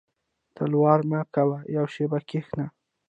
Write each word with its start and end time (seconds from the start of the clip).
•تلوار 0.55 0.99
مه 1.09 1.19
کوه 1.33 1.57
یو 1.75 1.85
شېبه 1.93 2.19
کښېنه. 2.29 2.65